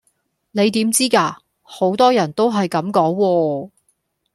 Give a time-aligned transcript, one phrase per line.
[0.49, 1.35] 你點知㗎？
[1.61, 3.69] 好多人都係咁講喎